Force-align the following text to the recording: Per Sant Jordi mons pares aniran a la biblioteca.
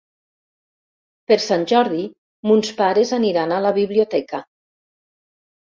Per 1.31 1.37
Sant 1.43 1.65
Jordi 1.73 2.07
mons 2.53 2.73
pares 2.81 3.13
aniran 3.21 3.55
a 3.55 3.63
la 3.69 3.75
biblioteca. 3.79 4.43